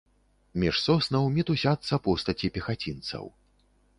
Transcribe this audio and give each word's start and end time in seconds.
Між 0.61 0.79
соснаў 0.85 1.27
мітусяцца 1.35 2.01
постаці 2.07 2.51
пехацінцаў. 2.55 3.25